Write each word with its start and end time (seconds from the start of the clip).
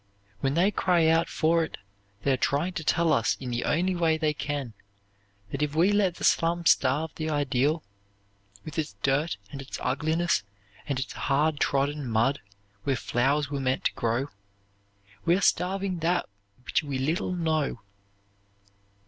When 0.39 0.55
they 0.55 0.71
cry 0.71 1.05
out 1.05 1.29
for 1.29 1.63
it 1.63 1.77
they 2.23 2.31
are 2.31 2.35
trying 2.35 2.73
to 2.73 2.83
tell 2.83 3.13
us 3.13 3.37
in 3.39 3.51
the 3.51 3.65
only 3.65 3.93
way 3.95 4.17
they 4.17 4.33
can 4.33 4.73
that 5.51 5.61
if 5.61 5.75
we 5.75 5.91
let 5.91 6.15
the 6.15 6.23
slum 6.23 6.65
starve 6.65 7.11
the 7.13 7.29
ideal, 7.29 7.83
with 8.65 8.79
its 8.79 8.95
dirt 9.03 9.37
and 9.51 9.61
its 9.61 9.77
ugliness 9.79 10.41
and 10.87 10.99
its 10.99 11.13
hard 11.13 11.59
trodden 11.59 12.09
mud 12.09 12.39
where 12.83 12.95
flowers 12.95 13.51
were 13.51 13.59
meant 13.59 13.83
to 13.83 13.93
grow, 13.93 14.29
we 15.23 15.35
are 15.35 15.41
starving 15.41 15.99
that 15.99 16.27
which 16.65 16.81
we 16.81 16.97
little 16.97 17.35
know. 17.35 17.81